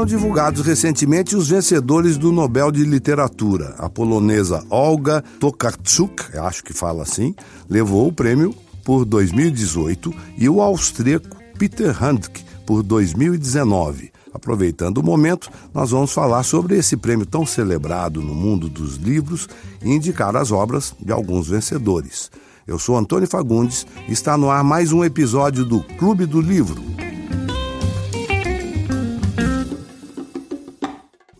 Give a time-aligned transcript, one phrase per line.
[0.00, 3.74] Foram divulgados recentemente os vencedores do Nobel de Literatura.
[3.76, 7.34] A polonesa Olga Tokarczuk, acho que fala assim,
[7.68, 14.10] levou o prêmio por 2018 e o austríaco Peter Handke por 2019.
[14.32, 19.50] Aproveitando o momento, nós vamos falar sobre esse prêmio tão celebrado no mundo dos livros
[19.84, 22.30] e indicar as obras de alguns vencedores.
[22.66, 26.82] Eu sou Antônio Fagundes e está no ar mais um episódio do Clube do Livro.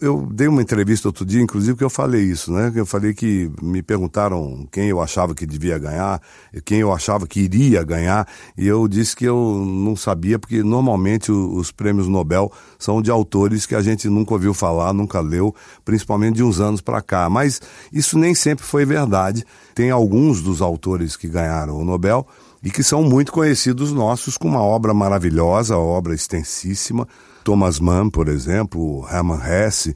[0.01, 2.73] Eu dei uma entrevista outro dia, inclusive, que eu falei isso, né?
[2.75, 6.21] Eu falei que me perguntaram quem eu achava que devia ganhar,
[6.65, 11.31] quem eu achava que iria ganhar, e eu disse que eu não sabia, porque normalmente
[11.31, 16.37] os prêmios Nobel são de autores que a gente nunca ouviu falar, nunca leu, principalmente
[16.37, 17.29] de uns anos para cá.
[17.29, 17.61] Mas
[17.93, 19.45] isso nem sempre foi verdade.
[19.75, 22.27] Tem alguns dos autores que ganharam o Nobel
[22.63, 27.07] e que são muito conhecidos nossos, com uma obra maravilhosa, obra extensíssima
[27.45, 29.95] Thomas Mann, por exemplo, Hermann Hesse.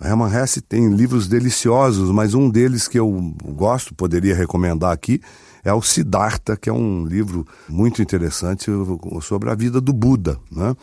[0.00, 5.20] Hermann Hesse tem livros deliciosos, mas um deles que eu gosto, poderia recomendar aqui,
[5.64, 8.70] é o Siddhartha, que é um livro muito interessante
[9.22, 10.74] sobre a vida do Buda, né?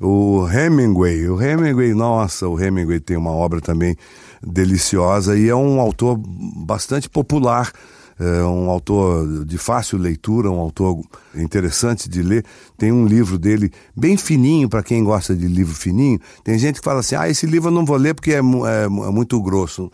[0.00, 3.94] O Hemingway, o Hemingway, nossa, o Hemingway tem uma obra também
[4.42, 7.70] deliciosa e é um autor bastante popular
[8.18, 11.02] é um autor de fácil leitura, um autor
[11.34, 12.44] interessante de ler.
[12.76, 16.20] Tem um livro dele bem fininho, para quem gosta de livro fininho.
[16.44, 18.84] Tem gente que fala assim: ah, esse livro eu não vou ler porque é, é,
[18.84, 19.90] é muito grosso.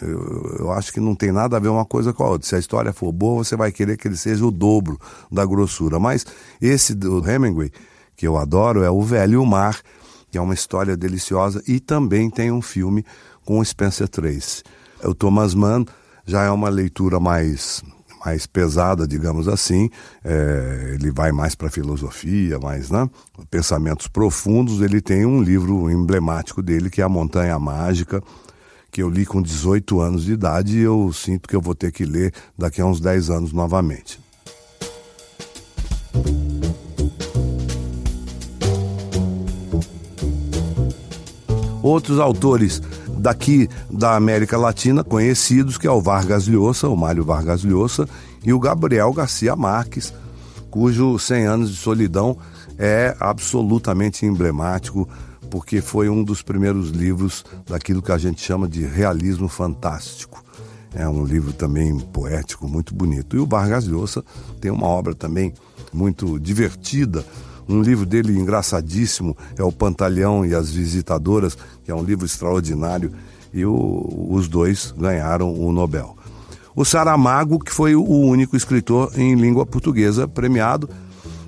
[0.00, 2.46] Eu, eu, acho que não tem nada a ver uma coisa com a outra.
[2.46, 4.98] Se a história for boa, você vai querer que ele seja o dobro
[5.30, 5.98] da grossura.
[5.98, 6.24] Mas
[6.60, 7.72] esse do Hemingway,
[8.16, 9.80] que eu adoro, é O Velho e o Mar,
[10.30, 13.04] que é uma história deliciosa e também tem um filme
[13.44, 14.62] com o Spencer Tracy.
[15.02, 15.84] O Thomas Mann
[16.26, 17.82] já é uma leitura mais
[18.24, 19.88] mais pesada, digamos assim.
[20.22, 23.08] É, ele vai mais para filosofia, mais né,
[23.50, 24.82] pensamentos profundos.
[24.82, 28.22] Ele tem um livro emblemático dele que é A Montanha Mágica,
[28.90, 31.90] que eu li com 18 anos de idade e eu sinto que eu vou ter
[31.92, 34.20] que ler daqui a uns 10 anos novamente.
[41.82, 42.82] Outros autores
[43.20, 48.08] daqui da América Latina conhecidos, que é o Vargas Llosa, o Mário Vargas Llosa,
[48.42, 50.12] e o Gabriel Garcia Marques,
[50.70, 52.38] cujo 100 anos de solidão
[52.78, 55.06] é absolutamente emblemático,
[55.50, 60.42] porque foi um dos primeiros livros daquilo que a gente chama de realismo fantástico.
[60.94, 63.36] É um livro também poético, muito bonito.
[63.36, 64.24] E o Vargas Llosa
[64.60, 65.52] tem uma obra também
[65.92, 67.24] muito divertida,
[67.70, 73.12] um livro dele engraçadíssimo é O Pantalhão e as Visitadoras, que é um livro extraordinário,
[73.52, 76.16] e o, os dois ganharam o Nobel.
[76.74, 80.88] O Saramago, que foi o único escritor em língua portuguesa premiado,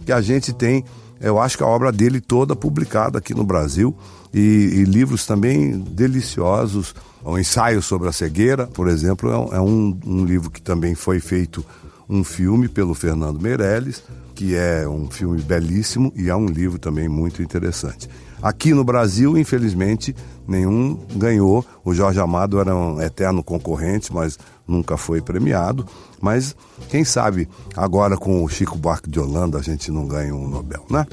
[0.05, 0.85] que a gente tem,
[1.21, 3.97] eu acho que a obra dele toda publicada aqui no Brasil,
[4.33, 6.95] e, e livros também deliciosos.
[7.25, 11.21] O ensaio sobre a cegueira, por exemplo, é, é um, um livro que também foi
[11.21, 11.65] feito
[12.13, 14.03] um filme pelo Fernando Meirelles
[14.35, 18.09] que é um filme belíssimo e é um livro também muito interessante.
[18.43, 20.17] Aqui no Brasil, infelizmente,
[20.49, 21.65] nenhum ganhou.
[21.85, 25.87] O Jorge Amado era um eterno concorrente, mas nunca foi premiado.
[26.21, 26.57] Mas
[26.89, 30.85] quem sabe agora com o Chico Buarque de Holanda a gente não ganha um Nobel,
[30.91, 31.07] né?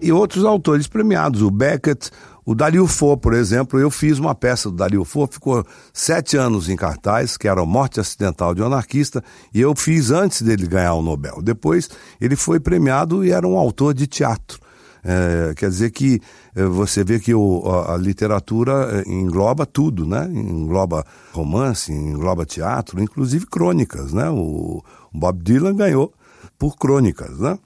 [0.00, 2.10] E outros autores premiados, o Beckett,
[2.46, 6.68] o Dario Fo, por exemplo, eu fiz uma peça do Dario Fo, ficou sete anos
[6.68, 10.94] em cartaz, que era Morte Acidental de um Anarquista, e eu fiz antes dele ganhar
[10.94, 11.42] o Nobel.
[11.42, 11.90] Depois
[12.20, 14.60] ele foi premiado e era um autor de teatro.
[15.02, 16.20] É, quer dizer que
[16.54, 20.28] é, você vê que o, a, a, literatura é, engloba tudo, né?
[20.32, 24.30] Engloba romance, engloba teatro, inclusive crônicas, né?
[24.30, 26.12] O, o Bob Dylan ganhou
[26.56, 27.58] por crônicas, né?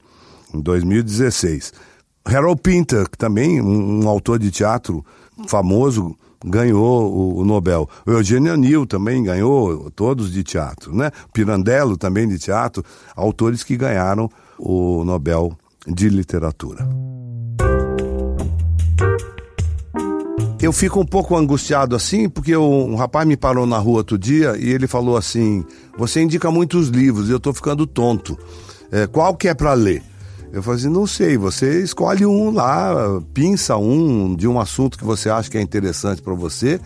[0.55, 1.73] Em 2016.
[2.33, 5.05] Harold Pinter, que também um, um autor de teatro
[5.49, 7.89] famoso, ganhou o, o, Nobel.
[8.07, 11.11] O Eugênio Anil também ganhou, todos de teatro, né?
[11.33, 12.85] Pirandello também de teatro,
[13.17, 15.53] autores que ganharam o Nobel
[15.87, 16.89] de Literatura.
[20.63, 24.57] Eu fico um pouco angustiado assim, porque um rapaz me parou na rua outro dia
[24.59, 25.65] e ele falou assim:
[25.97, 28.39] Você indica muitos livros eu estou ficando tonto.
[28.93, 30.10] É, qual que é para ler?
[30.53, 32.93] Eu falei assim, não sei, você escolhe um lá,
[33.33, 36.81] pinça um de um assunto que você acha que é interessante para você,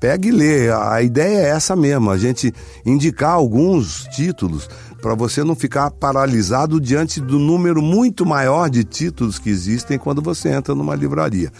[0.00, 0.70] pega e lê.
[0.70, 2.54] A ideia é essa mesmo, a gente
[2.86, 4.68] indicar alguns títulos
[5.02, 10.22] para você não ficar paralisado diante do número muito maior de títulos que existem quando
[10.22, 11.50] você entra numa livraria.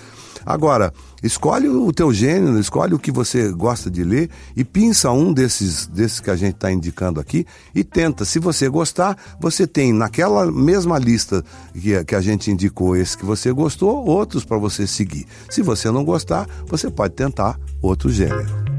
[0.44, 0.92] Agora,
[1.22, 5.86] escolhe o teu gênero, escolhe o que você gosta de ler e pinça um desses,
[5.86, 8.24] desses que a gente está indicando aqui e tenta.
[8.24, 13.24] Se você gostar, você tem naquela mesma lista que, que a gente indicou esse que
[13.24, 15.26] você gostou, outros para você seguir.
[15.48, 18.70] Se você não gostar, você pode tentar outro gênero.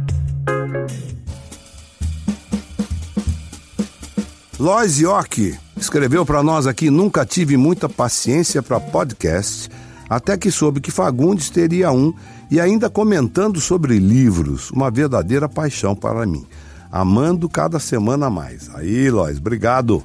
[4.61, 9.67] Lois York escreveu para nós aqui: Nunca tive muita paciência para podcast,
[10.11, 12.13] até que soube que Fagundes teria um
[12.51, 16.45] e ainda comentando sobre livros, uma verdadeira paixão para mim.
[16.91, 18.69] Amando cada semana mais.
[18.75, 20.03] Aí, Lois, obrigado.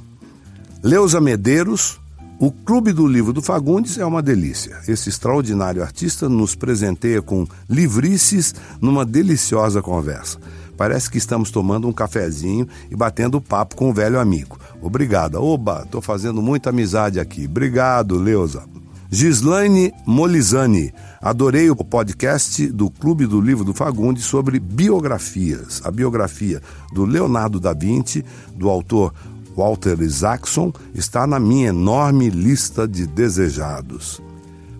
[0.80, 1.98] Leusa Medeiros,
[2.38, 4.78] o Clube do Livro do Fagundes é uma delícia.
[4.86, 10.38] Esse extraordinário artista nos presenteia com livrices numa deliciosa conversa.
[10.76, 14.56] Parece que estamos tomando um cafezinho e batendo papo com um velho amigo.
[14.80, 15.40] Obrigada.
[15.40, 17.46] Oba, tô fazendo muita amizade aqui.
[17.46, 18.75] Obrigado, Leusa.
[19.10, 20.92] Gislaine Molizani.
[21.20, 25.80] Adorei o podcast do Clube do Livro do Fagundes sobre biografias.
[25.84, 26.60] A biografia
[26.92, 28.24] do Leonardo da Vinci,
[28.54, 29.14] do autor
[29.56, 34.20] Walter Isaacson, está na minha enorme lista de desejados.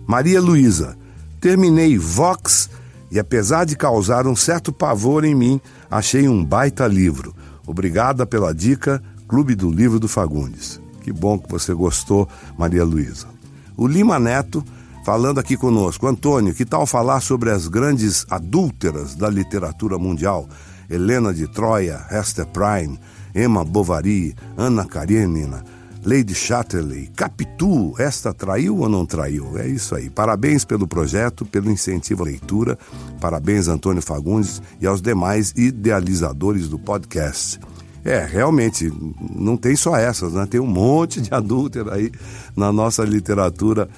[0.05, 0.97] Maria Luísa.
[1.39, 2.69] Terminei Vox
[3.11, 7.33] e apesar de causar um certo pavor em mim, achei um baita livro.
[7.65, 10.81] Obrigada pela dica, Clube do Livro do Fagundes.
[11.01, 12.27] Que bom que você gostou,
[12.57, 13.36] Maria Luísa.
[13.77, 14.65] O Lima Neto,
[15.05, 16.07] falando aqui conosco.
[16.07, 20.49] Antônio, que tal falar sobre as grandes adúlteras da literatura mundial?
[20.89, 22.99] Helena de Troia, Hester Prynne,
[23.35, 25.63] Emma Bovary, Ana Karenina,
[26.03, 29.59] Lady Chatterley, Capitu, esta traiu ou não traiu?
[29.59, 30.09] É isso aí.
[30.09, 32.79] Parabéns pelo projeto, pelo incentivo à leitura.
[33.19, 37.59] Parabéns, Antônio Fagundes e aos demais idealizadores do podcast.
[38.07, 38.89] É, realmente,
[39.35, 40.47] não tem só essas, né?
[40.49, 42.09] Tem um monte de adúltero aí
[42.55, 43.89] na nossa literatura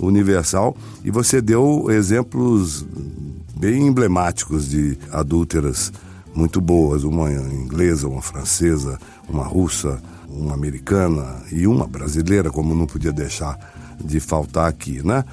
[0.00, 0.76] universal.
[1.04, 2.84] E você deu exemplos
[3.56, 5.92] bem emblemáticos de adúlteras
[6.34, 8.98] muito boas, uma inglesa, uma francesa,
[9.28, 13.56] uma russa, uma americana e uma brasileira, como não podia deixar
[14.04, 15.24] de faltar aqui, né?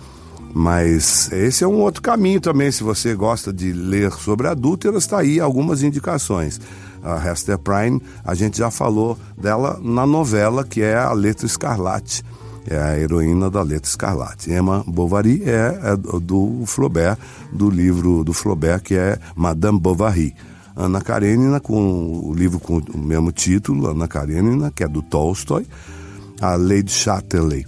[0.53, 5.17] Mas esse é um outro caminho também, se você gosta de ler sobre adúlteras, está
[5.17, 6.61] aí algumas indicações.
[7.03, 12.23] A Hester Prynne, a gente já falou dela na novela que é A Letra Escarlate,
[12.67, 14.51] é a heroína da Letra Escarlate.
[14.51, 17.17] Emma Bovary é, é do Flaubert,
[17.51, 20.35] do livro do Flaubert que é Madame Bovary.
[20.75, 25.67] Ana Karenina, com o livro com o mesmo título, Ana Karenina, que é do Tolstói.
[26.39, 27.65] A Lady Chatterley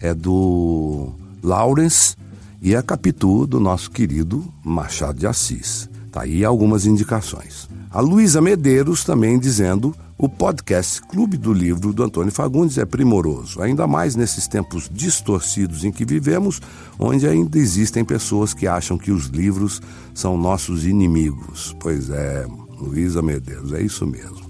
[0.00, 2.16] é do Lawrence
[2.60, 5.88] e a Capitu do nosso querido Machado de Assis.
[6.10, 7.67] Tá aí algumas indicações.
[7.90, 13.62] A Luísa Medeiros também dizendo o podcast Clube do Livro do Antônio Fagundes é primoroso,
[13.62, 16.60] ainda mais nesses tempos distorcidos em que vivemos,
[16.98, 19.80] onde ainda existem pessoas que acham que os livros
[20.12, 21.74] são nossos inimigos.
[21.80, 22.46] Pois é,
[22.78, 24.48] Luísa Medeiros, é isso mesmo.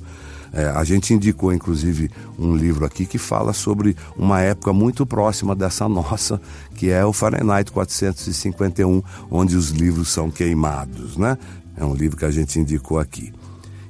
[0.52, 5.54] É, a gente indicou, inclusive, um livro aqui que fala sobre uma época muito próxima
[5.54, 6.40] dessa nossa,
[6.74, 11.38] que é o Fahrenheit 451, onde os livros são queimados, né?
[11.78, 13.32] É um livro que a gente indicou aqui.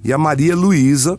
[0.04, 1.18] E a Maria Luísa,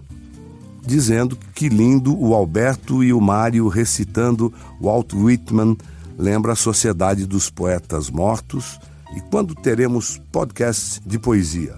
[0.86, 5.76] dizendo que lindo o Alberto e o Mário recitando Walt Whitman,
[6.18, 8.80] lembra a Sociedade dos Poetas Mortos.
[9.16, 11.76] E quando teremos podcast de poesia?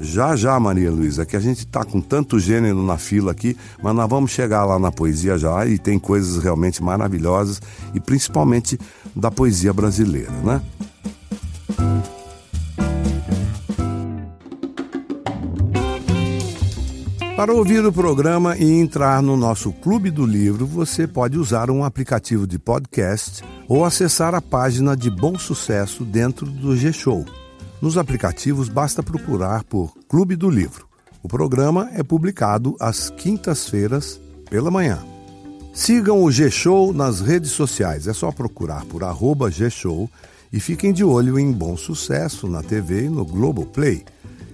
[0.00, 3.94] Já, já, Maria Luísa, que a gente está com tanto gênero na fila aqui, mas
[3.96, 7.60] nós vamos chegar lá na poesia já e tem coisas realmente maravilhosas
[7.92, 8.78] e principalmente
[9.16, 10.62] da poesia brasileira, né?
[17.38, 21.84] Para ouvir o programa e entrar no nosso Clube do Livro, você pode usar um
[21.84, 27.24] aplicativo de podcast ou acessar a página de Bom Sucesso dentro do G-Show.
[27.80, 30.88] Nos aplicativos basta procurar por Clube do Livro.
[31.22, 34.98] O programa é publicado às quintas-feiras pela manhã.
[35.72, 40.10] Sigam o G-Show nas redes sociais, é só procurar por arroba G-Show
[40.52, 44.04] e fiquem de olho em Bom Sucesso na TV e no Globoplay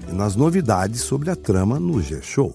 [0.06, 2.54] e nas novidades sobre a trama no G-Show.